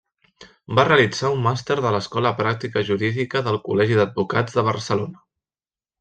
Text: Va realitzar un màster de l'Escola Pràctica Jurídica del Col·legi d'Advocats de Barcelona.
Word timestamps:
Va 0.77 0.83
realitzar 0.87 1.29
un 1.33 1.41
màster 1.47 1.75
de 1.85 1.91
l'Escola 1.95 2.31
Pràctica 2.41 2.83
Jurídica 2.89 3.41
del 3.49 3.59
Col·legi 3.67 3.99
d'Advocats 3.99 4.57
de 4.61 4.65
Barcelona. 4.69 5.21